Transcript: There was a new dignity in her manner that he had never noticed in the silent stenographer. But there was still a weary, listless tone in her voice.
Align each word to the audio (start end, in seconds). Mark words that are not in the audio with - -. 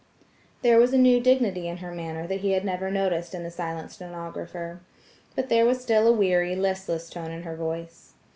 There 0.63 0.79
was 0.79 0.93
a 0.93 0.97
new 0.97 1.19
dignity 1.19 1.67
in 1.67 1.77
her 1.77 1.91
manner 1.91 2.25
that 2.25 2.39
he 2.39 2.53
had 2.53 2.65
never 2.65 2.89
noticed 2.89 3.35
in 3.35 3.43
the 3.43 3.51
silent 3.51 3.91
stenographer. 3.91 4.81
But 5.35 5.49
there 5.49 5.63
was 5.67 5.79
still 5.79 6.07
a 6.07 6.11
weary, 6.11 6.55
listless 6.55 7.07
tone 7.07 7.29
in 7.29 7.43
her 7.43 7.55
voice. 7.55 8.13